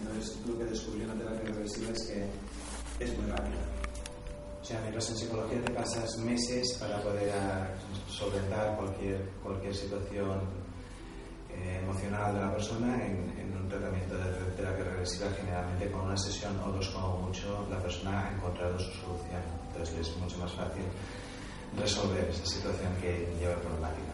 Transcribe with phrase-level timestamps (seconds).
[0.00, 3.62] Entonces, lo que descubrió la terapia reversiva es que es muy rápida.
[4.60, 7.32] O sea, mientras en psicología te pasas meses para poder
[8.08, 10.40] solventar cualquier, cualquier situación
[11.50, 16.16] eh, emocional de la persona, en, en un tratamiento de terapia reversiva, generalmente con una
[16.16, 19.42] sesión o dos como mucho, la persona ha encontrado su solución.
[19.68, 20.84] Entonces, es mucho más fácil
[21.76, 24.12] resolver esa situación que lleva problemática.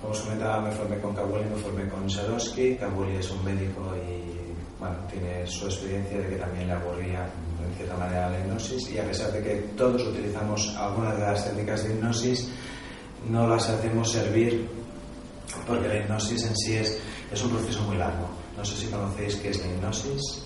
[0.00, 2.76] Como os comentaba, me formé con Kabuli, me formé con Sadowski.
[2.76, 4.47] Kabuli es un médico y
[4.78, 8.98] bueno, tiene su experiencia de que también le aburría en cierta manera la hipnosis y
[8.98, 12.48] a pesar de que todos utilizamos algunas de las técnicas de hipnosis,
[13.28, 14.68] no las hacemos servir
[15.66, 16.98] porque la hipnosis en sí es,
[17.32, 18.28] es un proceso muy largo.
[18.56, 20.44] No sé si conocéis qué es la hipnosis.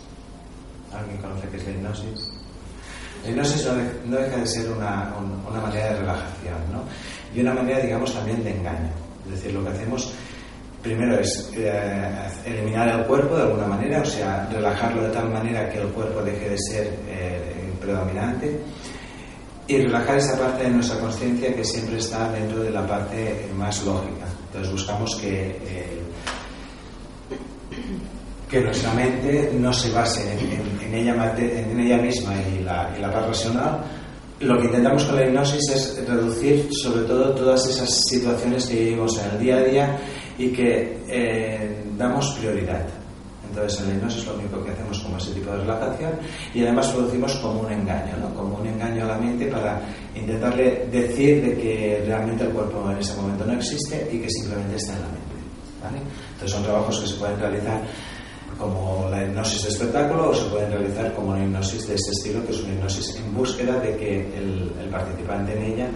[0.92, 2.32] ¿Alguien conoce qué es la hipnosis?
[3.24, 6.82] La hipnosis no, de- no deja de ser una, un- una manera de relajación ¿no?
[7.34, 8.90] y una manera, digamos, también de engaño.
[9.26, 10.12] Es decir, lo que hacemos
[10.82, 15.68] primero es eh, eliminar el cuerpo de alguna manera, o sea, relajarlo de tal manera
[15.70, 18.60] que el cuerpo deje de ser eh, predominante
[19.66, 23.84] y relajar esa parte de nuestra conciencia que siempre está dentro de la parte más
[23.84, 24.26] lógica.
[24.48, 26.02] Entonces buscamos que
[28.52, 33.82] que nuestra mente no se base en, ella, misma y la, y la parte racional.
[34.40, 39.18] Lo que intentamos con la hipnosis es reducir sobre todo todas esas situaciones que vivimos
[39.18, 39.98] en el día a día
[40.38, 42.86] y que eh, damos prioridad.
[43.48, 46.12] Entonces en la hipnosis lo único que hacemos como ese tipo de relajación
[46.54, 48.34] y además producimos como un engaño, ¿no?
[48.34, 49.80] como un engaño a la mente para
[50.14, 54.76] intentarle decir de que realmente el cuerpo en ese momento no existe y que simplemente
[54.76, 55.34] está en la mente.
[55.82, 55.98] ¿vale?
[56.32, 57.82] Entonces son trabajos que se pueden realizar
[58.58, 62.46] como la hipnosis de espectáculo o se pueden realizar como una hipnosis de este estilo,
[62.46, 65.88] que es una hipnosis en búsqueda de que el, el participante en ella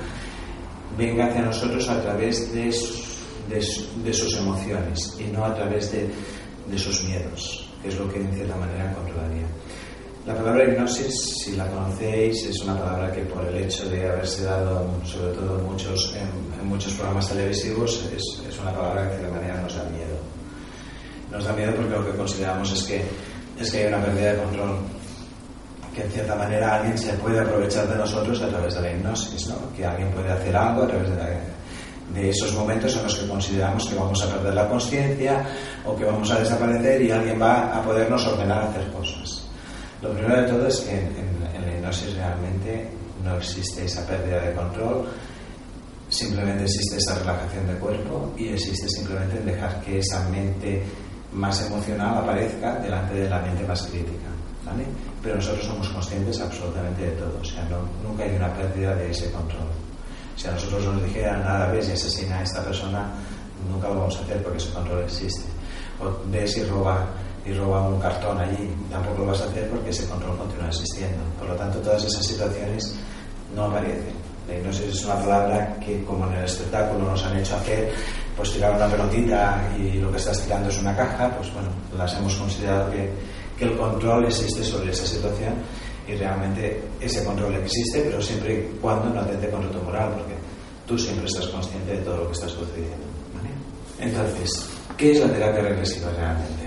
[0.98, 3.15] venga hacia nosotros a través de sus,
[3.48, 6.08] de, su- de sus emociones y no a través de,
[6.70, 9.46] de sus miedos, que es lo que en cierta manera controlaría.
[10.26, 11.14] La palabra hipnosis,
[11.44, 15.58] si la conocéis, es una palabra que por el hecho de haberse dado, sobre todo
[15.60, 16.14] muchos,
[16.60, 20.16] en muchos programas televisivos, es, es una palabra que de cierta manera nos da miedo.
[21.30, 23.02] Nos da miedo porque lo que consideramos es que,
[23.60, 24.78] es que hay una pérdida de control,
[25.94, 29.46] que en cierta manera alguien se puede aprovechar de nosotros a través de la hipnosis,
[29.48, 29.56] ¿no?
[29.76, 31.40] que alguien puede hacer algo a través de, la-
[32.14, 35.44] de esos momentos en los que consideramos que vamos a perder la conciencia
[35.84, 39.48] o que vamos a desaparecer y alguien va a podernos ordenar a hacer cosas.
[40.02, 42.88] Lo primero de todo es que en, en- en la hipnosis realmente
[43.24, 45.06] no existe esa pérdida de control,
[46.08, 50.82] simplemente existe esa relajación de cuerpo y existe simplemente en dejar que esa mente
[51.32, 54.28] más emocional aparezca delante de la mente más crítica.
[54.64, 54.84] ¿vale?
[55.22, 59.10] Pero nosotros somos conscientes absolutamente de todo, o sea, no- nunca hay una pérdida de
[59.10, 59.66] ese control.
[60.36, 63.10] Si a nosotros nos dijeran nada, ves y asesina a esta persona,
[63.70, 65.44] nunca lo vamos a hacer porque ese control existe.
[66.00, 67.06] O ves y roba,
[67.44, 71.22] y roba un cartón allí, tampoco lo vas a hacer porque ese control continúa existiendo.
[71.38, 72.94] Por lo tanto, todas esas situaciones
[73.54, 74.14] no aparecen.
[74.46, 77.92] La hipnosis es una palabra que, como en el espectáculo nos han hecho hacer,
[78.36, 82.14] pues tirar una pelotita y lo que estás tirando es una caja, pues bueno, las
[82.14, 83.10] hemos considerado que,
[83.58, 85.54] que el control existe sobre esa situación
[86.06, 90.34] y realmente ese control existe, pero siempre y cuando no atente contra tu moral, porque
[90.86, 93.06] tú siempre estás consciente de todo lo que está sucediendo.
[93.34, 93.50] ¿vale?
[93.98, 96.64] Entonces, ¿qué es la terapia regresiva realmente?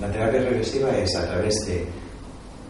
[0.00, 1.86] La terapia regresiva es a través de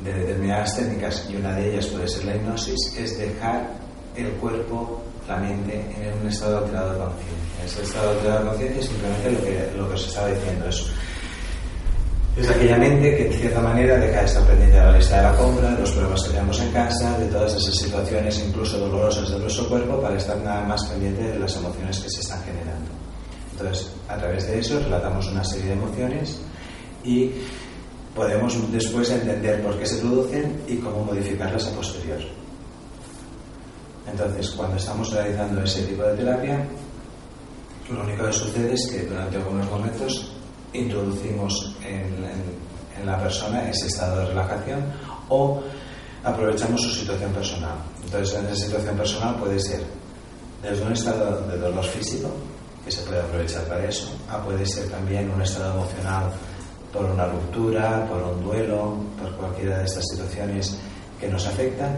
[0.05, 3.71] de determinadas técnicas, y una de ellas puede ser la hipnosis, es dejar
[4.17, 7.65] el cuerpo, la mente, en un estado alterado de conciencia.
[7.65, 10.69] Ese estado alterado de conciencia es simplemente lo que, lo que os estaba diciendo.
[10.69, 10.87] Es,
[12.41, 15.23] es aquella mente que, de cierta manera, deja de estar pendiente de la lista de
[15.23, 19.31] la compra, de los problemas que tenemos en casa, de todas esas situaciones, incluso dolorosas
[19.31, 22.91] de nuestro cuerpo, para estar nada más pendiente de las emociones que se están generando.
[23.53, 26.41] Entonces, a través de eso, relatamos una serie de emociones
[27.05, 27.31] y
[28.15, 32.21] podemos después entender por qué se producen y cómo modificarlas a posterior.
[34.11, 36.67] Entonces, cuando estamos realizando ese tipo de terapia,
[37.91, 40.33] lo único que sucede es que durante algunos momentos
[40.73, 42.61] introducimos en,
[43.05, 44.85] la persona ese estado de relajación
[45.31, 45.63] o
[46.23, 47.79] aprovechamos su situación personal.
[48.05, 49.81] Entonces, en esa situación personal puede ser
[50.63, 52.29] desde un estado de dolor físico,
[52.85, 56.31] que se puede aprovechar para eso, a puede ser también un estado emocional
[56.93, 60.77] por una ruptura, por un duelo, por cualquiera de estas situaciones
[61.19, 61.97] que nos afectan,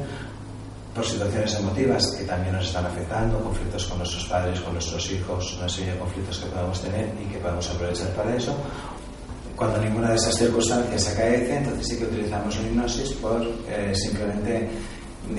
[0.95, 5.57] por situaciones emotivas que también nos están afectando, conflictos con nuestros padres, con nuestros hijos,
[5.59, 8.55] una serie de conflictos que podemos tener y que podemos aprovechar para eso.
[9.57, 14.69] Cuando ninguna de esas circunstancias acaece, entonces sí que utilizamos la hipnosis por eh, simplemente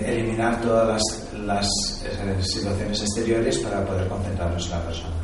[0.03, 1.01] eliminar todas
[1.45, 1.67] las,
[2.05, 5.15] eh, situaciones exteriores para poder concentrarnos en la persona.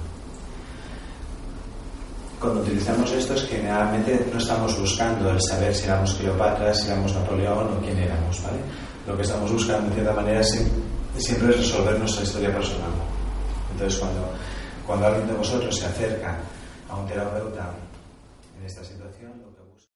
[2.40, 6.88] Cuando utilizamos esto es que generalmente no estamos buscando el saber si éramos Cleopatra, si
[6.88, 8.60] éramos Napoleón o quién éramos, ¿vale?
[9.08, 12.92] Lo que estamos buscando, de cierta manera, siempre es resolver nuestra historia personal.
[13.72, 14.34] Entonces, cuando,
[14.86, 16.38] cuando alguien de vosotros se acerca
[16.90, 17.72] a un terapeuta
[18.60, 19.90] en esta situación, lo que busca...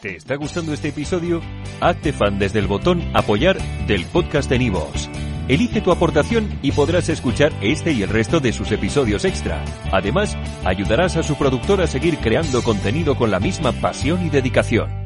[0.00, 1.40] ¿Te está gustando este episodio?
[1.80, 5.08] Hazte fan desde el botón Apoyar del podcast de Nivos.
[5.48, 9.64] Elige tu aportación y podrás escuchar este y el resto de sus episodios extra.
[9.92, 15.05] Además, ayudarás a su productor a seguir creando contenido con la misma pasión y dedicación.